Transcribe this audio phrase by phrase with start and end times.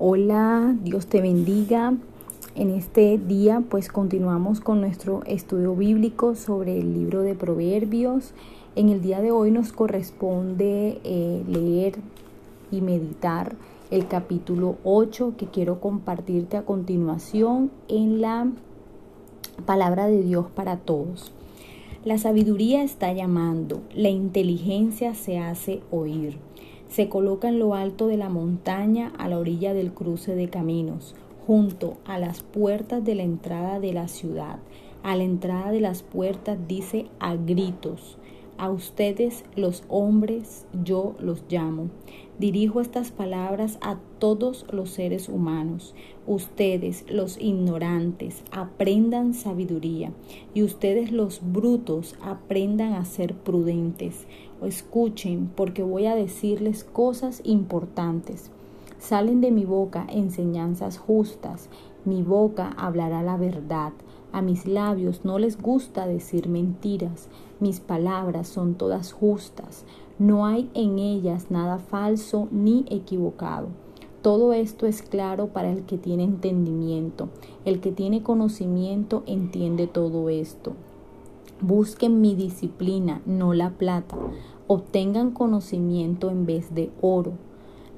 [0.00, 1.94] Hola, Dios te bendiga.
[2.56, 8.32] En este día pues continuamos con nuestro estudio bíblico sobre el libro de Proverbios.
[8.74, 11.94] En el día de hoy nos corresponde eh, leer
[12.72, 13.54] y meditar
[13.92, 18.48] el capítulo 8 que quiero compartirte a continuación en la
[19.64, 21.30] palabra de Dios para todos.
[22.04, 26.36] La sabiduría está llamando, la inteligencia se hace oír.
[26.94, 31.16] Se coloca en lo alto de la montaña a la orilla del cruce de caminos,
[31.44, 34.60] junto a las puertas de la entrada de la ciudad.
[35.02, 38.16] A la entrada de las puertas dice a gritos,
[38.56, 41.88] a ustedes los hombres yo los llamo.
[42.38, 45.94] Dirijo estas palabras a todos los seres humanos.
[46.26, 50.12] Ustedes los ignorantes aprendan sabiduría
[50.54, 54.26] y ustedes los brutos aprendan a ser prudentes.
[54.66, 58.50] Escuchen porque voy a decirles cosas importantes.
[58.98, 61.68] Salen de mi boca enseñanzas justas.
[62.04, 63.92] Mi boca hablará la verdad.
[64.32, 67.28] A mis labios no les gusta decir mentiras.
[67.60, 69.84] Mis palabras son todas justas.
[70.18, 73.68] No hay en ellas nada falso ni equivocado.
[74.22, 77.28] Todo esto es claro para el que tiene entendimiento.
[77.66, 80.72] El que tiene conocimiento entiende todo esto.
[81.60, 84.16] Busquen mi disciplina, no la plata.
[84.66, 87.32] Obtengan conocimiento en vez de oro.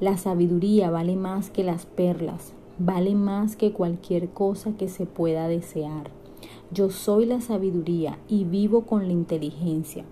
[0.01, 5.47] La sabiduría vale más que las perlas, vale más que cualquier cosa que se pueda
[5.47, 6.11] desear.
[6.73, 10.05] Yo soy la sabiduría y vivo con la inteligencia.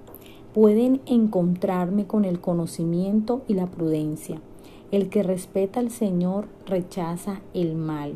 [0.53, 4.41] Pueden encontrarme con el conocimiento y la prudencia.
[4.93, 8.15] El que respeta al Señor rechaza el mal.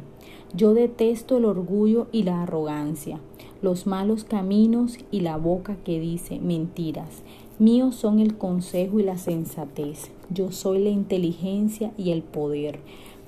[0.55, 3.19] Yo detesto el orgullo y la arrogancia,
[3.62, 7.25] los malos caminos y la boca que dice mentiras.
[7.59, 10.12] Míos son el consejo y la sensatez.
[10.31, 12.78] Yo soy la inteligencia y el poder.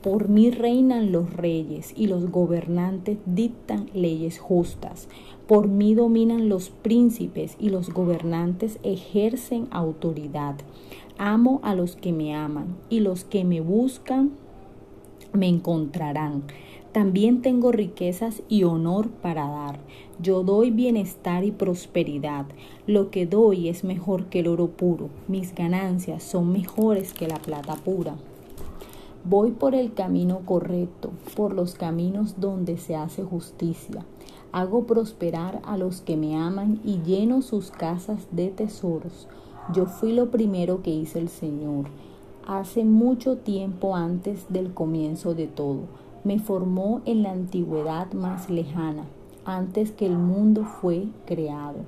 [0.02, 5.08] Por mí reinan los reyes y los gobernantes dictan leyes justas.
[5.48, 10.54] Por mí dominan los príncipes y los gobernantes ejercen autoridad.
[11.18, 14.30] Amo a los que me aman y los que me buscan
[15.32, 16.44] me encontrarán.
[16.92, 19.78] También tengo riquezas y honor para dar.
[20.20, 22.46] Yo doy bienestar y prosperidad.
[22.88, 25.08] Lo que doy es mejor que el oro puro.
[25.28, 28.16] Mis ganancias son mejores que la plata pura.
[29.22, 34.04] Voy por el camino correcto, por los caminos donde se hace justicia.
[34.50, 39.28] Hago prosperar a los que me aman y lleno sus casas de tesoros.
[39.72, 41.84] Yo fui lo primero que hizo el Señor,
[42.48, 45.82] hace mucho tiempo antes del comienzo de todo.
[46.22, 49.04] Me formó en la antigüedad más lejana,
[49.44, 51.78] antes que el mundo fue creado.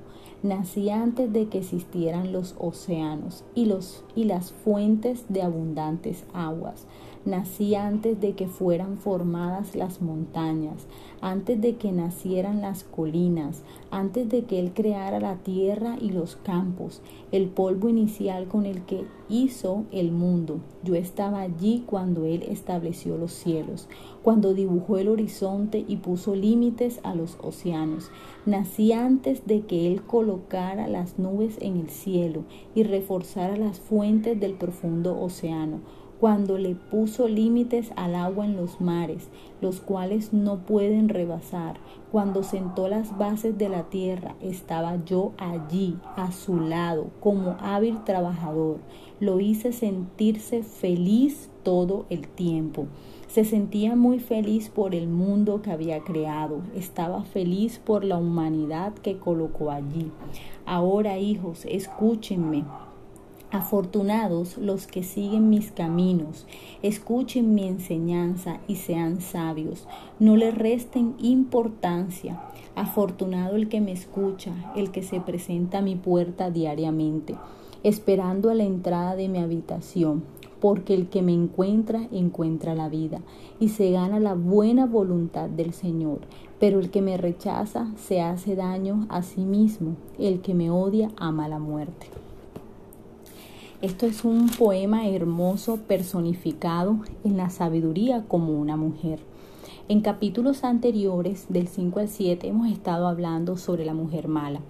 [0.41, 3.71] Nací antes de que existieran los océanos y,
[4.15, 6.87] y las fuentes de abundantes aguas.
[7.25, 10.87] Nací antes de que fueran formadas las montañas,
[11.21, 16.35] antes de que nacieran las colinas, antes de que Él creara la tierra y los
[16.35, 17.01] campos,
[17.31, 20.59] el polvo inicial con el que hizo el mundo.
[20.83, 23.87] Yo estaba allí cuando Él estableció los cielos,
[24.21, 28.11] cuando dibujó el horizonte y puso límites a los océanos.
[28.45, 32.43] Nací antes de que Él colocara las nubes en el cielo
[32.75, 38.79] y reforzara las fuentes del profundo océano cuando le puso límites al agua en los
[38.79, 39.29] mares,
[39.61, 41.77] los cuales no pueden rebasar,
[42.11, 48.03] cuando sentó las bases de la tierra, estaba yo allí, a su lado, como hábil
[48.03, 48.77] trabajador.
[49.19, 52.85] Lo hice sentirse feliz todo el tiempo.
[53.27, 58.93] Se sentía muy feliz por el mundo que había creado, estaba feliz por la humanidad
[58.93, 60.11] que colocó allí.
[60.67, 62.63] Ahora, hijos, escúchenme,
[63.53, 66.47] Afortunados los que siguen mis caminos,
[66.81, 69.87] escuchen mi enseñanza y sean sabios,
[70.19, 72.41] no le resten importancia.
[72.73, 77.35] Afortunado el que me escucha, el que se presenta a mi puerta diariamente,
[77.83, 80.23] esperando a la entrada de mi habitación,
[80.59, 83.21] porque el que me encuentra encuentra la vida
[83.59, 86.21] y se gana la buena voluntad del Señor.
[86.59, 91.11] Pero el que me rechaza se hace daño a sí mismo, el que me odia
[91.17, 92.22] ama la muerte.
[93.83, 99.19] Esto es un poema hermoso personificado en la sabiduría como una mujer.
[99.89, 104.61] En capítulos anteriores, del 5 al 7, hemos estado hablando sobre la mujer mala,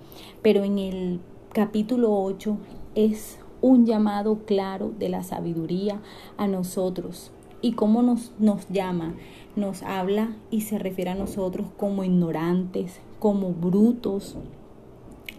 [0.42, 1.20] pero en el
[1.54, 2.58] capítulo 8
[2.96, 6.02] es un llamado claro de la sabiduría
[6.38, 7.30] a nosotros.
[7.62, 9.14] ¿Y cómo nos, nos llama?
[9.56, 14.38] Nos habla y se refiere a nosotros como ignorantes, como brutos,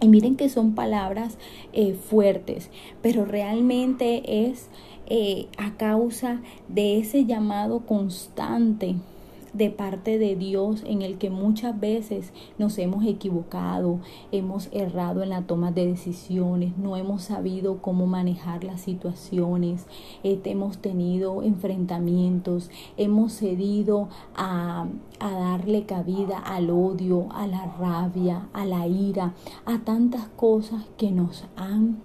[0.05, 1.39] Y miren que son palabras
[1.73, 2.69] eh, fuertes,
[3.01, 4.69] pero realmente es
[5.07, 8.97] eh, a causa de ese llamado constante
[9.55, 13.99] de parte de Dios en el que muchas veces nos hemos equivocado,
[14.31, 19.87] hemos errado en la toma de decisiones, no hemos sabido cómo manejar las situaciones,
[20.23, 24.87] eh, hemos tenido enfrentamientos, hemos cedido a,
[25.19, 29.33] a darle cabida al odio, a la rabia, a la ira,
[29.65, 32.01] a tantas cosas que nos han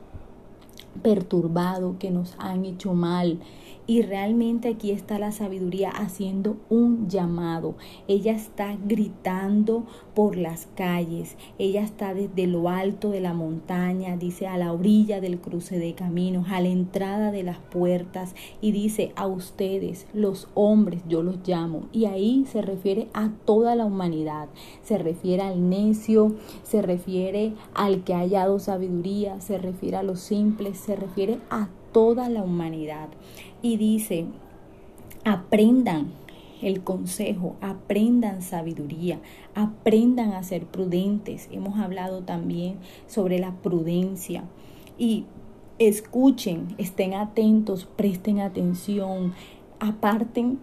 [1.02, 3.38] perturbado, que nos han hecho mal.
[3.86, 7.74] Y realmente aquí está la sabiduría haciendo un llamado.
[8.06, 9.84] Ella está gritando
[10.14, 11.36] por las calles.
[11.58, 15.94] Ella está desde lo alto de la montaña, dice a la orilla del cruce de
[15.94, 21.38] caminos, a la entrada de las puertas y dice a ustedes, los hombres, yo los
[21.44, 21.88] llamo.
[21.90, 24.50] Y ahí se refiere a toda la humanidad.
[24.82, 30.20] Se refiere al necio, se refiere al que ha hallado sabiduría, se refiere a los
[30.20, 33.08] simples, se refiere a toda la humanidad.
[33.62, 34.26] Y dice,
[35.24, 36.12] aprendan
[36.62, 39.20] el consejo, aprendan sabiduría,
[39.54, 41.48] aprendan a ser prudentes.
[41.52, 44.44] Hemos hablado también sobre la prudencia.
[44.98, 45.24] Y
[45.78, 49.32] escuchen, estén atentos, presten atención,
[49.78, 50.58] aparten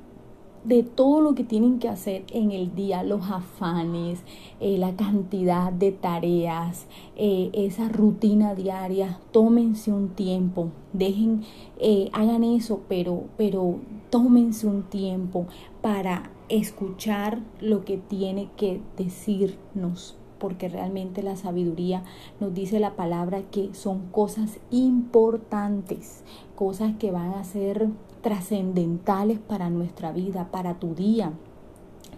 [0.63, 4.19] de todo lo que tienen que hacer en el día, los afanes,
[4.59, 11.43] eh, la cantidad de tareas, eh, esa rutina diaria, tómense un tiempo, dejen,
[11.79, 15.47] eh, hagan eso, pero, pero tómense un tiempo
[15.81, 22.03] para escuchar lo que tiene que decirnos porque realmente la sabiduría
[22.39, 26.23] nos dice la palabra que son cosas importantes,
[26.55, 27.89] cosas que van a ser
[28.27, 31.31] trascendentales para nuestra vida, para tu día,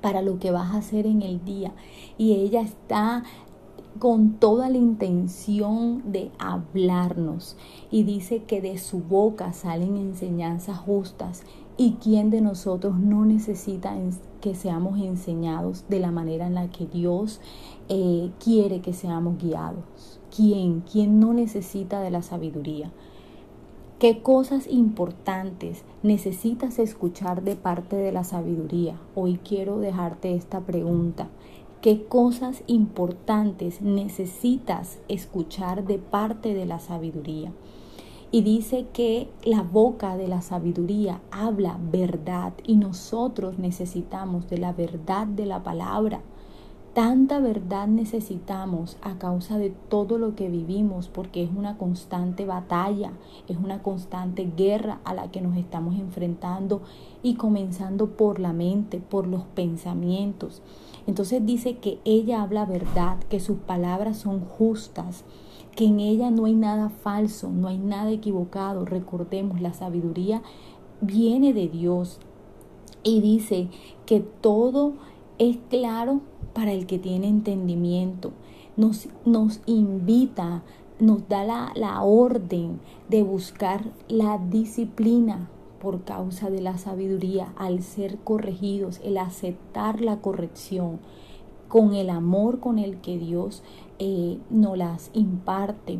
[0.02, 1.72] para lo que vas a hacer en el día.
[2.18, 3.24] Y ella está
[4.00, 7.58] con toda la intención de hablarnos
[7.92, 11.44] y dice que de su boca salen enseñanzas justas
[11.78, 13.96] y quién de nosotros no necesita
[14.42, 17.40] que seamos enseñados de la manera en la que Dios
[17.88, 19.84] eh, quiere que seamos guiados.
[20.36, 20.82] ¿Quién?
[20.92, 22.92] ¿Quién no necesita de la sabiduría?
[24.00, 28.98] ¿Qué cosas importantes necesitas escuchar de parte de la sabiduría?
[29.13, 31.28] Hoy quiero dejarte esta pregunta.
[31.81, 37.51] ¿Qué cosas importantes necesitas escuchar de parte de la sabiduría?
[38.31, 44.72] Y dice que la boca de la sabiduría habla verdad y nosotros necesitamos de la
[44.72, 46.22] verdad de la palabra.
[46.94, 53.14] Tanta verdad necesitamos a causa de todo lo que vivimos porque es una constante batalla,
[53.48, 56.82] es una constante guerra a la que nos estamos enfrentando
[57.22, 60.64] y comenzando por la mente, por los pensamientos.
[61.06, 65.26] Entonces dice que ella habla verdad, que sus palabras son justas,
[65.76, 68.84] que en ella no hay nada falso, no hay nada equivocado.
[68.86, 70.42] Recordemos, la sabiduría
[71.02, 72.20] viene de Dios
[73.04, 73.70] y dice
[74.08, 74.94] que todo
[75.38, 76.22] es claro
[76.54, 78.31] para el que tiene entendimiento.
[78.78, 80.63] Nos, nos invita,
[81.00, 82.80] nos da la, la orden
[83.10, 85.50] de buscar la disciplina
[85.80, 91.00] por causa de la sabiduría, al ser corregidos, el aceptar la corrección
[91.69, 93.63] con el amor con el que Dios
[94.00, 96.00] eh, nos las imparte.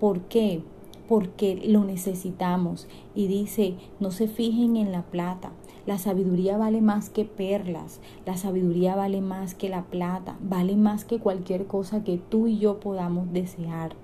[0.00, 0.62] ¿Por qué?
[1.08, 2.88] Porque lo necesitamos.
[3.14, 5.52] Y dice, no se fijen en la plata,
[5.86, 11.04] la sabiduría vale más que perlas, la sabiduría vale más que la plata, vale más
[11.04, 13.94] que cualquier cosa que tú y yo podamos desear.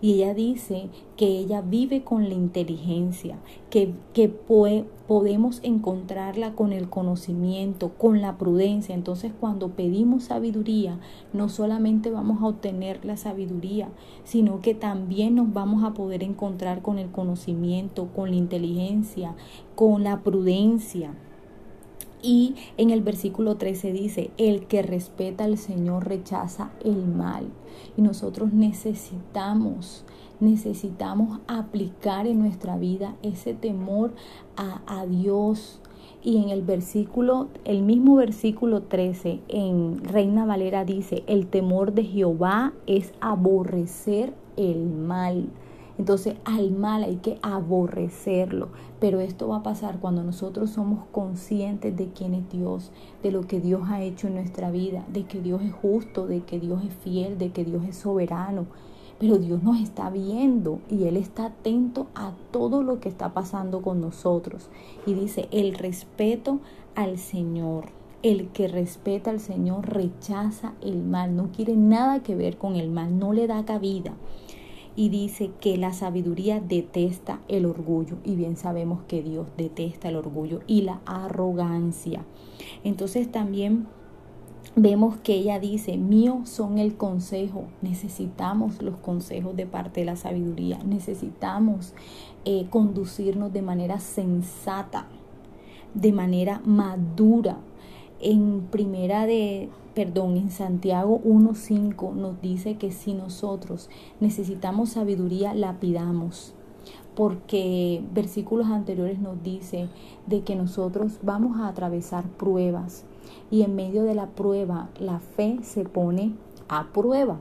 [0.00, 3.38] Y ella dice que ella vive con la inteligencia,
[3.70, 8.94] que, que podemos encontrarla con el conocimiento, con la prudencia.
[8.94, 11.00] Entonces cuando pedimos sabiduría,
[11.32, 13.88] no solamente vamos a obtener la sabiduría,
[14.22, 19.34] sino que también nos vamos a poder encontrar con el conocimiento, con la inteligencia,
[19.74, 21.14] con la prudencia.
[22.22, 27.48] Y en el versículo 13 dice, el que respeta al Señor rechaza el mal.
[27.96, 30.04] Y nosotros necesitamos,
[30.40, 34.12] necesitamos aplicar en nuestra vida ese temor
[34.56, 35.80] a, Dios.
[36.22, 42.04] Y en el versículo, el mismo versículo 13 en Reina Valera dice, el temor de
[42.04, 45.48] Jehová es aborrecer el mal.
[45.98, 48.68] Entonces al mal hay que aborrecerlo,
[49.00, 53.46] pero esto va a pasar cuando nosotros somos conscientes de quién es Dios, de lo
[53.48, 56.84] que Dios ha hecho en nuestra vida, de que Dios es justo, de que Dios
[56.84, 58.66] es fiel, de que Dios es soberano.
[59.18, 63.82] Pero Dios nos está viendo y Él está atento a todo lo que está pasando
[63.82, 64.68] con nosotros.
[65.06, 66.60] Y dice, el respeto
[66.94, 67.86] al Señor
[68.22, 72.90] El que respeta al Señor rechaza el mal, no quiere nada que ver con el
[72.90, 74.12] mal, no le da cabida.
[74.98, 78.16] Y dice que la sabiduría detesta el orgullo.
[78.24, 82.24] Y bien sabemos que Dios detesta el orgullo y la arrogancia.
[82.82, 83.86] Entonces también
[84.74, 90.16] vemos que ella dice, mío son el consejo, necesitamos los consejos de parte de la
[90.16, 91.94] sabiduría, necesitamos
[92.44, 95.06] eh, conducirnos de manera sensata,
[95.94, 97.58] de manera madura.
[98.20, 103.88] En primera de, perdón, en Santiago 1.5 nos dice que si nosotros
[104.20, 106.54] necesitamos sabiduría, la pidamos
[107.18, 109.88] porque versículos anteriores nos dice
[110.28, 113.04] de que nosotros vamos a atravesar pruebas
[113.50, 116.34] y en medio de la prueba la fe se pone
[116.68, 117.38] a prueba.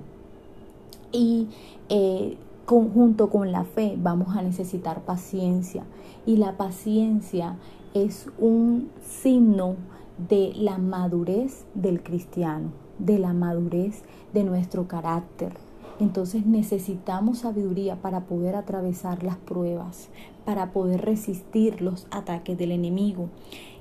[1.11, 1.47] Y
[1.89, 5.83] eh, junto con la fe vamos a necesitar paciencia
[6.25, 7.57] y la paciencia
[7.93, 9.75] es un signo
[10.17, 15.53] de la madurez del cristiano, de la madurez de nuestro carácter.
[15.99, 20.09] Entonces necesitamos sabiduría para poder atravesar las pruebas,
[20.45, 23.29] para poder resistir los ataques del enemigo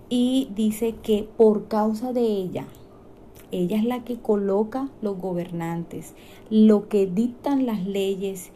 [0.09, 2.67] y dice que por causa de ella,
[3.53, 6.15] ella es la que coloca los gobernantes,
[6.51, 8.51] lo que dictan las leyes,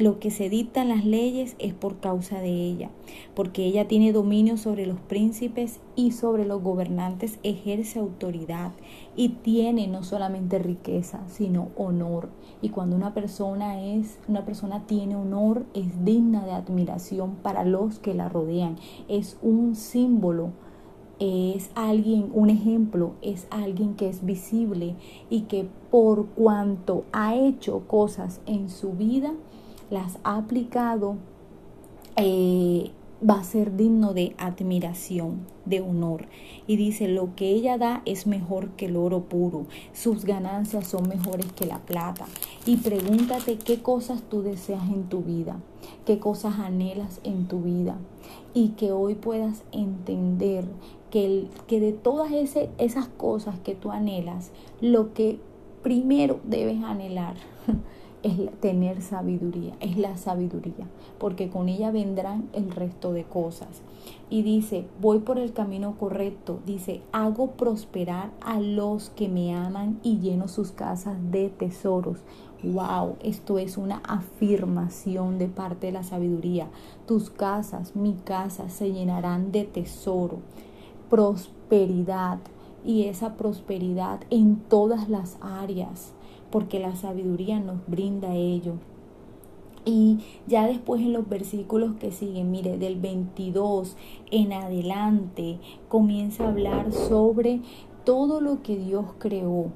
[0.00, 2.90] lo que se dictan las leyes es por causa de ella,
[3.34, 8.72] porque ella tiene dominio sobre los príncipes y sobre los gobernantes, ejerce autoridad
[9.16, 12.30] y tiene no solamente riqueza, sino honor.
[12.62, 17.98] Y cuando una persona es, una persona tiene honor, es digna de admiración para los
[17.98, 18.76] que la rodean,
[19.08, 20.52] es un símbolo
[21.20, 24.96] es alguien, un ejemplo, es alguien que es visible
[25.28, 29.34] y que por cuanto ha hecho cosas en su vida,
[29.90, 31.16] las ha aplicado,
[32.16, 32.90] eh,
[33.28, 36.26] va a ser digno de admiración, de honor.
[36.66, 41.08] Y dice, lo que ella da es mejor que el oro puro, sus ganancias son
[41.08, 42.26] mejores que la plata.
[42.66, 45.60] Y pregúntate qué cosas tú deseas en tu vida,
[46.06, 47.98] qué cosas anhelas en tu vida.
[48.54, 50.64] Y que hoy puedas entender
[51.10, 55.40] que, que de todas esas cosas que tú anhelas, lo que
[55.82, 57.34] primero debes anhelar
[58.22, 60.86] es tener sabiduría, es la sabiduría,
[61.18, 63.82] porque con ella vendrán el resto de cosas.
[64.28, 69.98] Y dice, voy por el camino correcto, dice, hago prosperar a los que me aman
[70.02, 72.18] y lleno sus casas de tesoros.
[72.62, 76.68] Wow, esto es una afirmación de parte de la sabiduría.
[77.06, 80.40] Tus casas, mi casa, se llenarán de tesoro
[81.10, 82.38] prosperidad
[82.84, 86.12] y esa prosperidad en todas las áreas,
[86.50, 88.74] porque la sabiduría nos brinda ello.
[89.84, 93.96] Y ya después en los versículos que siguen, mire, del 22
[94.30, 97.60] en adelante, comienza a hablar sobre
[98.04, 99.70] todo lo que Dios creó.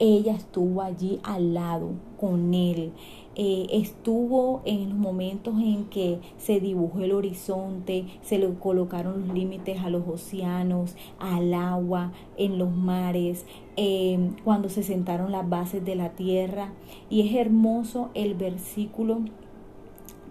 [0.00, 1.90] Ella estuvo allí al lado
[2.20, 2.92] con él.
[3.34, 9.36] Eh, estuvo en los momentos en que se dibujó el horizonte, se le colocaron los
[9.36, 13.44] límites a los océanos, al agua, en los mares,
[13.76, 16.72] em, cuando se sentaron las bases de la tierra.
[17.10, 19.20] Y es hermoso el versículo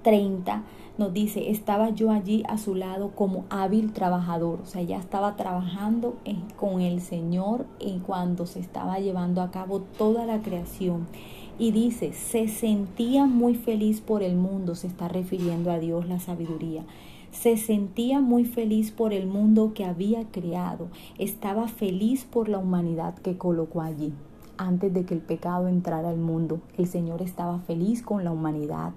[0.02, 0.64] 30
[0.98, 5.36] nos dice, estaba yo allí a su lado como hábil trabajador, o sea, ya estaba
[5.36, 6.16] trabajando
[6.56, 11.08] con el Señor en cuando se estaba llevando a cabo toda la creación
[11.60, 16.20] y dice, se sentía muy feliz por el mundo, se está refiriendo a Dios la
[16.20, 16.84] sabiduría.
[17.32, 20.88] Se sentía muy feliz por el mundo que había creado,
[21.18, 24.14] estaba feliz por la humanidad que colocó allí.
[24.58, 28.94] Antes de que el pecado entrara al mundo, el Señor estaba feliz con la humanidad.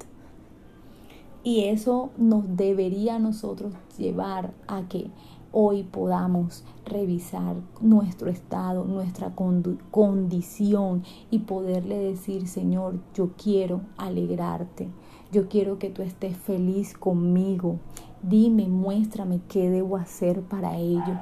[1.43, 5.11] Y eso nos debería a nosotros llevar a que
[5.53, 9.35] hoy podamos revisar nuestro estado, nuestra
[9.91, 14.89] condición y poderle decir, Señor, yo quiero alegrarte,
[15.33, 17.79] yo quiero que tú estés feliz conmigo.
[18.23, 21.19] Dime, muéstrame qué debo hacer para ello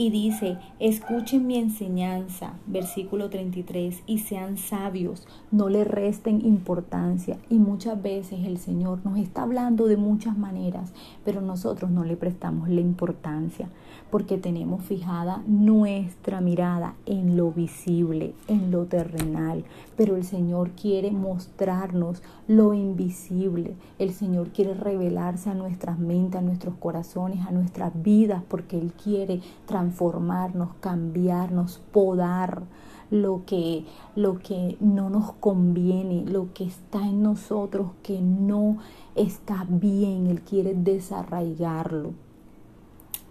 [0.00, 7.36] y dice, escuchen mi enseñanza, versículo 33, y sean sabios, no le resten importancia.
[7.50, 10.92] Y muchas veces el Señor nos está hablando de muchas maneras,
[11.24, 13.68] pero nosotros no le prestamos la importancia
[14.10, 19.64] porque tenemos fijada nuestra mirada en lo visible, en lo terrenal.
[19.96, 23.74] Pero el Señor quiere mostrarnos lo invisible.
[23.98, 28.92] El Señor quiere revelarse a nuestras mentes, a nuestros corazones, a nuestras vidas, porque Él
[28.92, 29.40] quiere
[29.88, 32.62] transformarnos, cambiarnos, podar
[33.10, 38.78] lo que, lo que no nos conviene, lo que está en nosotros que no
[39.14, 40.26] está bien.
[40.26, 42.12] Él quiere desarraigarlo.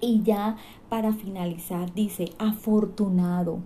[0.02, 0.58] Y ya
[0.90, 3.60] para finalizar dice, afortunado,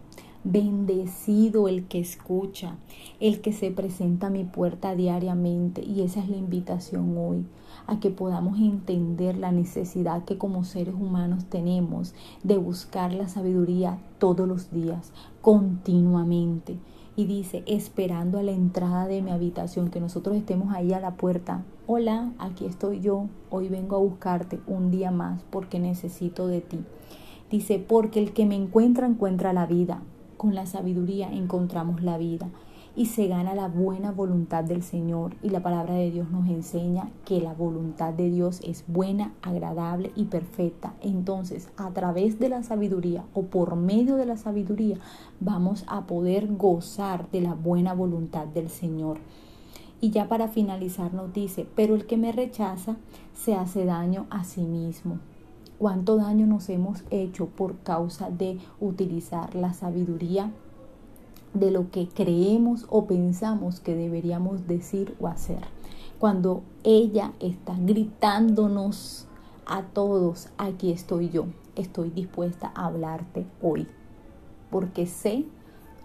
[0.43, 2.75] bendecido el que escucha,
[3.19, 5.81] el que se presenta a mi puerta diariamente.
[5.81, 7.45] Y esa es la invitación hoy,
[7.91, 13.98] a que podamos entender la necesidad que como seres humanos tenemos de buscar la sabiduría
[14.17, 16.77] todos los días, continuamente.
[17.17, 21.15] Y dice, esperando a la entrada de mi habitación, que nosotros estemos ahí a la
[21.15, 21.65] puerta.
[21.86, 26.79] Hola, aquí estoy yo, hoy vengo a buscarte un día más porque necesito de ti.
[27.51, 30.01] Dice, porque el que me encuentra encuentra la vida.
[30.38, 32.48] Con la sabiduría encontramos la vida
[32.95, 35.36] y se gana la buena voluntad del Señor.
[35.41, 40.12] Y la palabra de Dios nos enseña que la voluntad de Dios es buena, agradable
[40.15, 40.93] y perfecta.
[41.01, 44.98] Entonces, a través de la sabiduría o por medio de la sabiduría,
[45.39, 49.17] vamos a poder gozar de la buena voluntad del Señor.
[50.01, 52.98] Y ya para finalizar nos dice, pero el que me rechaza
[53.33, 55.19] se hace daño a sí mismo
[55.81, 60.51] cuánto daño nos hemos hecho por causa de utilizar la sabiduría
[61.53, 65.62] de lo que creemos o pensamos que deberíamos decir o hacer.
[66.20, 69.27] Cuando ella está gritándonos
[69.65, 73.88] a todos, aquí estoy yo, estoy dispuesta a hablarte hoy,
[74.70, 75.46] porque sé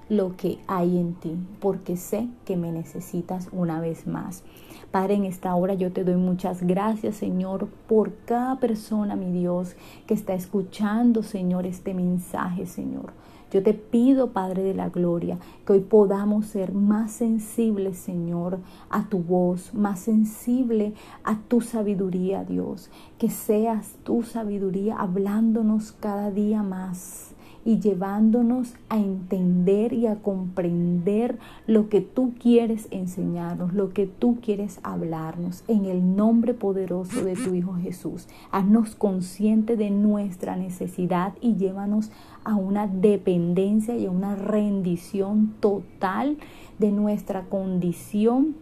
[0.08, 4.44] lo que hay en ti, porque sé que me necesitas una vez más.
[4.90, 9.74] Padre, en esta hora yo te doy muchas gracias, Señor, por cada persona, mi Dios,
[10.06, 13.12] que está escuchando, Señor, este mensaje, Señor.
[13.56, 18.58] Yo te pido, Padre de la Gloria, que hoy podamos ser más sensibles, Señor,
[18.90, 20.92] a tu voz, más sensible
[21.24, 22.90] a tu sabiduría, Dios.
[23.16, 27.34] Que seas tu sabiduría hablándonos cada día más
[27.66, 34.38] y llevándonos a entender y a comprender lo que tú quieres enseñarnos, lo que tú
[34.40, 35.64] quieres hablarnos.
[35.66, 42.12] En el nombre poderoso de tu Hijo Jesús, haznos consciente de nuestra necesidad y llévanos
[42.44, 46.38] a una dependencia y a una rendición total
[46.78, 48.54] de nuestra condición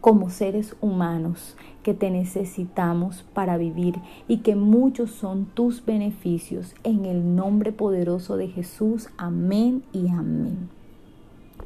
[0.00, 3.96] como seres humanos que te necesitamos para vivir
[4.28, 6.74] y que muchos son tus beneficios.
[6.84, 9.08] En el nombre poderoso de Jesús.
[9.16, 10.79] Amén y amén.